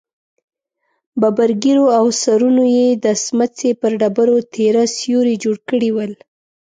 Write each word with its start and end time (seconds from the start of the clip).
ببرو 1.19 1.55
ږېرو 1.61 1.85
او 1.97 2.05
سرونو 2.21 2.63
يې 2.75 2.87
د 3.03 3.05
سمڅې 3.25 3.69
پر 3.81 3.91
ډبرو 4.01 4.37
تېره 4.55 4.83
سيوري 4.97 5.35
جوړ 5.43 5.57
کړي 5.69 5.89
ول. 5.93 6.11